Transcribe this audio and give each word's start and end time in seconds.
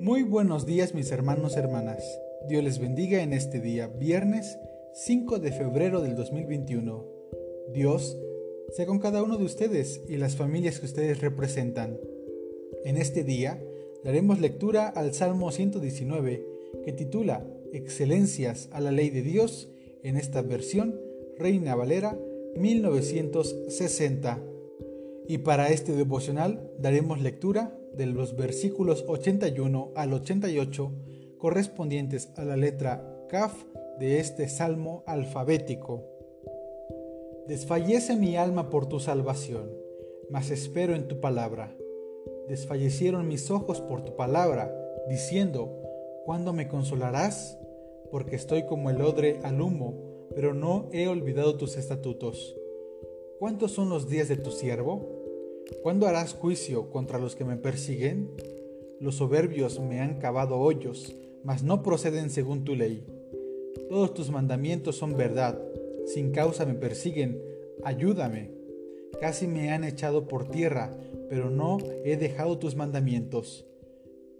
Muy 0.00 0.22
buenos 0.22 0.64
días 0.64 0.94
mis 0.94 1.12
hermanos 1.12 1.54
y 1.54 1.58
hermanas. 1.58 2.02
Dios 2.48 2.64
les 2.64 2.78
bendiga 2.78 3.22
en 3.22 3.34
este 3.34 3.60
día, 3.60 3.88
viernes 3.88 4.58
5 4.94 5.38
de 5.38 5.52
febrero 5.52 6.00
del 6.00 6.16
2021. 6.16 7.06
Dios 7.74 8.16
sea 8.74 8.86
con 8.86 9.00
cada 9.00 9.22
uno 9.22 9.36
de 9.36 9.44
ustedes 9.44 10.00
y 10.08 10.16
las 10.16 10.36
familias 10.36 10.80
que 10.80 10.86
ustedes 10.86 11.20
representan. 11.20 12.00
En 12.86 12.96
este 12.96 13.22
día 13.22 13.62
daremos 14.02 14.40
lectura 14.40 14.88
al 14.88 15.12
Salmo 15.12 15.52
119 15.52 16.46
que 16.86 16.92
titula 16.92 17.46
Excelencias 17.74 18.70
a 18.72 18.80
la 18.80 18.92
ley 18.92 19.10
de 19.10 19.20
Dios 19.20 19.68
en 20.02 20.16
esta 20.16 20.42
versión 20.42 21.00
Reina 21.36 21.74
Valera 21.74 22.18
1960. 22.56 24.42
Y 25.26 25.38
para 25.38 25.68
este 25.68 25.92
devocional 25.92 26.70
daremos 26.78 27.20
lectura 27.20 27.78
de 27.94 28.06
los 28.06 28.36
versículos 28.36 29.04
81 29.06 29.92
al 29.94 30.12
88 30.12 30.92
correspondientes 31.38 32.30
a 32.36 32.44
la 32.44 32.56
letra 32.56 33.26
Kaf 33.28 33.54
de 33.98 34.20
este 34.20 34.48
salmo 34.48 35.02
alfabético. 35.06 36.04
Desfallece 37.46 38.16
mi 38.16 38.36
alma 38.36 38.70
por 38.70 38.86
tu 38.86 39.00
salvación, 39.00 39.70
mas 40.30 40.50
espero 40.50 40.94
en 40.94 41.08
tu 41.08 41.20
palabra. 41.20 41.74
Desfallecieron 42.48 43.26
mis 43.28 43.50
ojos 43.50 43.80
por 43.80 44.02
tu 44.02 44.16
palabra, 44.16 44.74
diciendo, 45.08 45.82
¿cuándo 46.24 46.52
me 46.52 46.68
consolarás? 46.68 47.58
Porque 48.10 48.36
estoy 48.36 48.66
como 48.66 48.90
el 48.90 49.00
odre 49.02 49.40
al 49.42 49.60
humo, 49.60 50.28
pero 50.34 50.54
no 50.54 50.88
he 50.92 51.08
olvidado 51.08 51.56
tus 51.56 51.76
estatutos. 51.76 52.56
¿Cuántos 53.38 53.72
son 53.72 53.88
los 53.88 54.08
días 54.08 54.28
de 54.28 54.36
tu 54.36 54.50
siervo? 54.50 55.06
¿Cuándo 55.82 56.06
harás 56.06 56.34
juicio 56.34 56.90
contra 56.90 57.18
los 57.18 57.36
que 57.36 57.44
me 57.44 57.56
persiguen? 57.56 58.30
Los 59.00 59.16
soberbios 59.16 59.78
me 59.78 60.00
han 60.00 60.18
cavado 60.18 60.58
hoyos, 60.58 61.14
mas 61.44 61.62
no 61.62 61.82
proceden 61.82 62.30
según 62.30 62.64
tu 62.64 62.74
ley. 62.74 63.06
Todos 63.88 64.12
tus 64.12 64.30
mandamientos 64.30 64.96
son 64.96 65.16
verdad, 65.16 65.62
sin 66.06 66.32
causa 66.32 66.66
me 66.66 66.74
persiguen, 66.74 67.42
ayúdame. 67.84 68.50
Casi 69.20 69.46
me 69.46 69.70
han 69.70 69.84
echado 69.84 70.26
por 70.26 70.48
tierra, 70.50 70.96
pero 71.28 71.50
no 71.50 71.78
he 72.04 72.16
dejado 72.16 72.58
tus 72.58 72.76
mandamientos. 72.76 73.66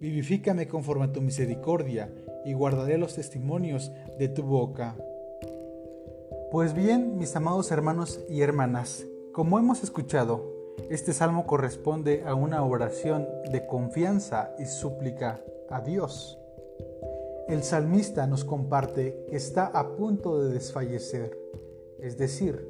Vivifícame 0.00 0.68
conforme 0.68 1.06
a 1.06 1.12
tu 1.12 1.22
misericordia, 1.22 2.12
y 2.44 2.52
guardaré 2.54 2.98
los 2.98 3.14
testimonios 3.14 3.92
de 4.18 4.28
tu 4.28 4.42
boca. 4.42 4.96
Pues 6.50 6.74
bien, 6.74 7.16
mis 7.16 7.34
amados 7.34 7.70
hermanos 7.70 8.20
y 8.28 8.42
hermanas, 8.42 9.06
como 9.32 9.58
hemos 9.58 9.82
escuchado, 9.82 10.52
este 10.90 11.12
salmo 11.12 11.46
corresponde 11.46 12.24
a 12.26 12.34
una 12.34 12.62
oración 12.64 13.26
de 13.50 13.66
confianza 13.66 14.54
y 14.58 14.66
súplica 14.66 15.42
a 15.70 15.80
Dios. 15.80 16.38
El 17.48 17.62
salmista 17.62 18.26
nos 18.26 18.44
comparte 18.44 19.24
que 19.28 19.36
está 19.36 19.66
a 19.66 19.96
punto 19.96 20.42
de 20.42 20.52
desfallecer, 20.52 21.38
es 21.98 22.18
decir, 22.18 22.68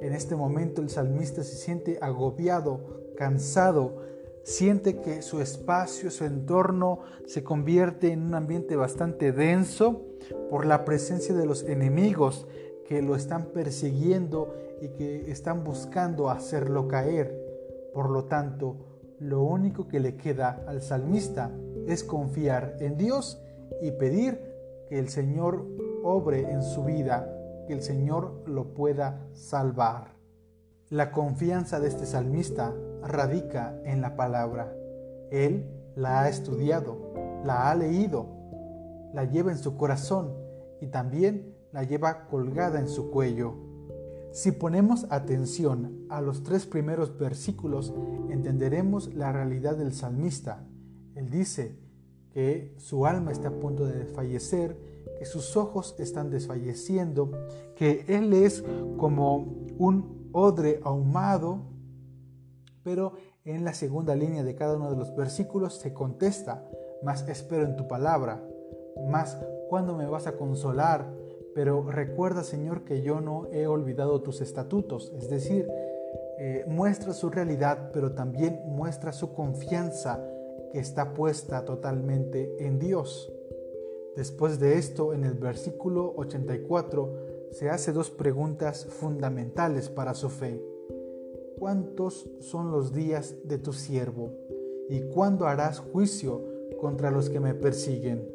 en 0.00 0.14
este 0.14 0.34
momento 0.34 0.80
el 0.80 0.88
salmista 0.88 1.44
se 1.44 1.56
siente 1.56 1.98
agobiado, 2.00 3.12
cansado, 3.16 3.96
siente 4.42 5.00
que 5.00 5.22
su 5.22 5.40
espacio, 5.40 6.10
su 6.10 6.24
entorno 6.24 7.00
se 7.26 7.44
convierte 7.44 8.12
en 8.12 8.22
un 8.22 8.34
ambiente 8.34 8.76
bastante 8.76 9.32
denso 9.32 10.06
por 10.48 10.66
la 10.66 10.84
presencia 10.84 11.34
de 11.34 11.46
los 11.46 11.62
enemigos 11.64 12.46
que 12.86 13.02
lo 13.02 13.14
están 13.14 13.46
persiguiendo 13.46 14.54
y 14.80 14.88
que 14.88 15.30
están 15.30 15.62
buscando 15.64 16.30
hacerlo 16.30 16.88
caer. 16.88 17.36
Por 17.94 18.10
lo 18.10 18.24
tanto, 18.24 18.76
lo 19.18 19.42
único 19.42 19.86
que 19.86 20.00
le 20.00 20.16
queda 20.16 20.64
al 20.66 20.82
salmista 20.82 21.50
es 21.86 22.02
confiar 22.04 22.76
en 22.80 22.96
Dios 22.96 23.40
y 23.82 23.92
pedir 23.92 24.40
que 24.88 24.98
el 24.98 25.08
Señor 25.08 25.66
obre 26.02 26.50
en 26.50 26.62
su 26.62 26.84
vida, 26.84 27.32
que 27.66 27.74
el 27.74 27.82
Señor 27.82 28.42
lo 28.46 28.74
pueda 28.74 29.28
salvar. 29.32 30.14
La 30.88 31.12
confianza 31.12 31.78
de 31.78 31.88
este 31.88 32.06
salmista 32.06 32.74
radica 33.02 33.80
en 33.84 34.00
la 34.00 34.16
palabra. 34.16 34.74
Él 35.30 35.66
la 35.96 36.22
ha 36.22 36.28
estudiado, 36.28 37.12
la 37.44 37.70
ha 37.70 37.74
leído, 37.74 38.26
la 39.12 39.24
lleva 39.24 39.52
en 39.52 39.58
su 39.58 39.76
corazón 39.76 40.32
y 40.80 40.86
también 40.86 41.54
la 41.72 41.84
lleva 41.84 42.26
colgada 42.26 42.80
en 42.80 42.88
su 42.88 43.10
cuello. 43.10 43.54
Si 44.32 44.52
ponemos 44.52 45.06
atención 45.10 46.06
a 46.08 46.20
los 46.20 46.42
tres 46.42 46.66
primeros 46.66 47.18
versículos, 47.18 47.92
entenderemos 48.28 49.12
la 49.14 49.32
realidad 49.32 49.76
del 49.76 49.92
salmista. 49.92 50.64
Él 51.16 51.30
dice 51.30 51.76
que 52.32 52.74
su 52.78 53.06
alma 53.06 53.32
está 53.32 53.48
a 53.48 53.58
punto 53.58 53.84
de 53.84 53.98
desfallecer, 54.04 54.76
que 55.18 55.24
sus 55.24 55.56
ojos 55.56 55.96
están 55.98 56.30
desfalleciendo, 56.30 57.32
que 57.76 58.04
él 58.06 58.32
es 58.32 58.64
como 58.96 59.66
un 59.78 60.30
odre 60.32 60.80
ahumado, 60.84 61.62
pero 62.90 63.12
en 63.44 63.64
la 63.64 63.72
segunda 63.72 64.16
línea 64.16 64.42
de 64.42 64.56
cada 64.56 64.74
uno 64.74 64.90
de 64.90 64.96
los 64.96 65.14
versículos 65.14 65.76
se 65.76 65.94
contesta, 65.94 66.68
más 67.04 67.28
espero 67.28 67.62
en 67.62 67.76
tu 67.76 67.86
palabra, 67.86 68.44
más 69.08 69.38
cuando 69.68 69.94
me 69.94 70.06
vas 70.06 70.26
a 70.26 70.36
consolar, 70.36 71.08
pero 71.54 71.88
recuerda, 71.88 72.42
Señor, 72.42 72.82
que 72.82 73.02
yo 73.02 73.20
no 73.20 73.46
he 73.52 73.68
olvidado 73.68 74.22
tus 74.22 74.40
estatutos. 74.40 75.12
Es 75.16 75.30
decir, 75.30 75.68
eh, 76.40 76.64
muestra 76.66 77.12
su 77.12 77.30
realidad, 77.30 77.92
pero 77.92 78.10
también 78.10 78.60
muestra 78.66 79.12
su 79.12 79.34
confianza 79.34 80.20
que 80.72 80.80
está 80.80 81.14
puesta 81.14 81.64
totalmente 81.64 82.66
en 82.66 82.80
Dios. 82.80 83.32
Después 84.16 84.58
de 84.58 84.78
esto, 84.78 85.14
en 85.14 85.22
el 85.22 85.34
versículo 85.34 86.12
84, 86.16 87.12
se 87.52 87.70
hace 87.70 87.92
dos 87.92 88.10
preguntas 88.10 88.84
fundamentales 88.86 89.88
para 89.88 90.14
su 90.14 90.28
fe. 90.28 90.60
¿Cuántos 91.60 92.26
son 92.40 92.72
los 92.72 92.94
días 92.94 93.36
de 93.44 93.58
tu 93.58 93.74
siervo? 93.74 94.32
¿Y 94.88 95.02
cuándo 95.10 95.46
harás 95.46 95.78
juicio 95.78 96.42
contra 96.80 97.10
los 97.10 97.28
que 97.28 97.38
me 97.38 97.52
persiguen? 97.52 98.26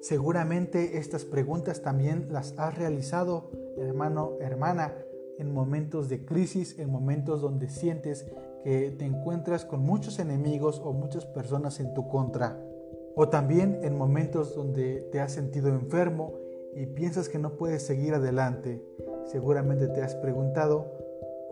Seguramente 0.00 0.98
estas 0.98 1.24
preguntas 1.24 1.82
también 1.82 2.26
las 2.32 2.58
has 2.58 2.76
realizado, 2.76 3.52
hermano, 3.76 4.32
hermana, 4.40 4.96
en 5.38 5.54
momentos 5.54 6.08
de 6.08 6.24
crisis, 6.24 6.76
en 6.80 6.90
momentos 6.90 7.40
donde 7.40 7.68
sientes 7.68 8.26
que 8.64 8.90
te 8.90 9.04
encuentras 9.04 9.64
con 9.64 9.78
muchos 9.82 10.18
enemigos 10.18 10.82
o 10.84 10.92
muchas 10.92 11.24
personas 11.24 11.78
en 11.78 11.94
tu 11.94 12.08
contra. 12.08 12.60
O 13.14 13.28
también 13.28 13.78
en 13.84 13.96
momentos 13.96 14.56
donde 14.56 15.08
te 15.12 15.20
has 15.20 15.30
sentido 15.30 15.68
enfermo 15.68 16.34
y 16.74 16.86
piensas 16.86 17.28
que 17.28 17.38
no 17.38 17.56
puedes 17.56 17.86
seguir 17.86 18.14
adelante. 18.14 18.84
Seguramente 19.26 19.86
te 19.86 20.02
has 20.02 20.16
preguntado 20.16 21.01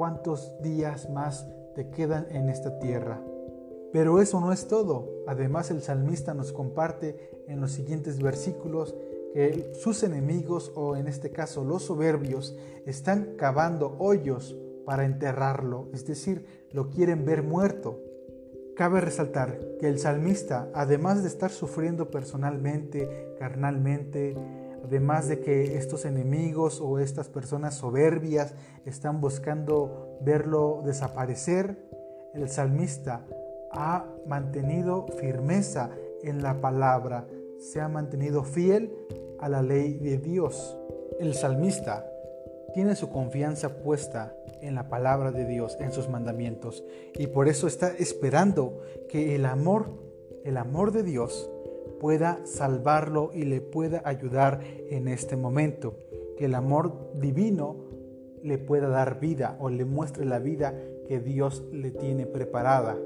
cuántos 0.01 0.57
días 0.63 1.11
más 1.11 1.47
te 1.75 1.91
quedan 1.91 2.27
en 2.31 2.49
esta 2.49 2.79
tierra. 2.79 3.23
Pero 3.93 4.23
eso 4.23 4.41
no 4.41 4.51
es 4.51 4.67
todo. 4.67 5.11
Además 5.27 5.71
el 5.71 5.83
salmista 5.83 6.33
nos 6.33 6.53
comparte 6.53 7.19
en 7.49 7.61
los 7.61 7.73
siguientes 7.73 8.23
versículos 8.23 8.97
que 9.35 9.73
sus 9.75 10.03
enemigos, 10.03 10.73
o 10.75 10.97
en 10.97 11.07
este 11.07 11.33
caso 11.33 11.65
los 11.65 11.83
soberbios, 11.83 12.57
están 12.87 13.35
cavando 13.37 13.95
hoyos 13.99 14.57
para 14.87 15.05
enterrarlo, 15.05 15.91
es 15.93 16.07
decir, 16.07 16.47
lo 16.73 16.89
quieren 16.89 17.27
ver 17.27 17.43
muerto. 17.43 18.01
Cabe 18.77 19.03
resaltar 19.03 19.61
que 19.79 19.89
el 19.89 19.99
salmista, 19.99 20.71
además 20.73 21.21
de 21.21 21.29
estar 21.29 21.51
sufriendo 21.51 22.11
personalmente, 22.11 23.35
carnalmente, 23.39 24.35
además 24.85 25.29
de 25.29 25.41
que 25.41 25.77
estos 25.77 26.05
enemigos 26.05 26.81
o 26.81 26.99
estas 26.99 27.29
personas 27.29 27.75
soberbias 27.75 28.55
están 28.85 29.21
buscando 29.21 30.19
verlo 30.23 30.83
desaparecer, 30.85 31.77
el 32.35 32.49
salmista 32.49 33.27
ha 33.73 34.07
mantenido 34.27 35.07
firmeza 35.19 35.91
en 36.23 36.43
la 36.43 36.61
palabra, 36.61 37.27
se 37.59 37.81
ha 37.81 37.89
mantenido 37.89 38.45
fiel 38.45 38.95
a 39.39 39.49
la 39.49 39.63
ley 39.63 39.95
de 39.95 40.19
Dios. 40.19 40.77
El 41.19 41.35
salmista 41.35 42.07
tiene 42.75 42.97
su 42.97 43.11
confianza 43.11 43.83
puesta 43.83 44.35
en 44.61 44.75
la 44.75 44.89
palabra 44.89 45.33
de 45.33 45.47
Dios, 45.47 45.77
en 45.81 45.93
sus 45.93 46.09
mandamientos, 46.09 46.85
y 47.15 47.27
por 47.29 47.49
eso 47.49 47.67
está 47.67 47.89
esperando 47.99 48.81
que 49.09 49.35
el 49.35 49.47
amor, 49.47 49.91
el 50.45 50.57
amor 50.57 50.93
de 50.93 51.03
Dios, 51.03 51.51
pueda 52.01 52.41
salvarlo 52.45 53.31
y 53.33 53.45
le 53.45 53.61
pueda 53.61 54.03
ayudar 54.05 54.61
en 54.89 55.07
este 55.07 55.37
momento, 55.37 55.95
que 56.37 56.47
el 56.47 56.55
amor 56.55 57.13
divino 57.15 57.77
le 58.43 58.59
pueda 58.59 58.89
dar 58.89 59.21
vida 59.21 59.57
o 59.61 59.69
le 59.69 59.85
muestre 59.85 60.25
la 60.25 60.39
vida 60.39 60.75
que 61.07 61.21
Dios 61.21 61.63
le 61.71 61.91
tiene 61.91 62.27
preparada 62.27 62.97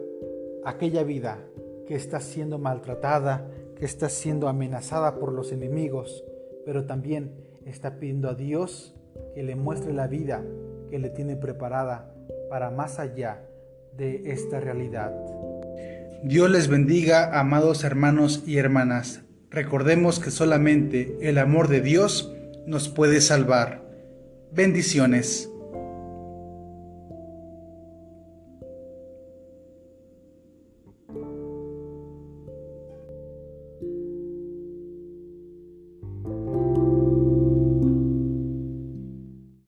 aquella 0.65 1.03
vida 1.03 1.39
que 1.87 1.95
está 1.95 2.21
siendo 2.21 2.59
maltratada, 2.59 3.51
que 3.77 3.85
está 3.85 4.09
siendo 4.09 4.49
amenazada 4.49 5.19
por 5.19 5.33
los 5.33 5.53
enemigos, 5.53 6.25
pero 6.65 6.87
también 6.87 7.33
está 7.67 7.99
pidiendo 7.99 8.31
a 8.31 8.35
Dios 8.35 8.95
que 9.35 9.43
le 9.43 9.57
muestre 9.57 9.93
la 9.93 10.07
vida 10.07 10.45
que 10.89 10.99
le 10.99 11.11
tiene 11.11 11.37
preparada 11.37 12.15
para 12.49 12.71
más 12.71 12.99
allá 12.99 13.47
de 13.97 14.23
esta 14.31 14.61
realidad. 14.61 15.15
Dios 16.27 16.51
les 16.51 16.69
bendiga, 16.69 17.39
amados 17.39 17.85
hermanos 17.85 18.45
y 18.47 18.57
hermanas. 18.57 19.21
Recordemos 19.51 20.21
que 20.21 20.31
solamente 20.31 21.19
el 21.21 21.37
amor 21.37 21.69
de 21.69 21.83
Dios 21.83 22.33
nos 22.67 22.89
puede 22.89 23.21
salvar. 23.21 23.87
Bendiciones. 24.51 25.51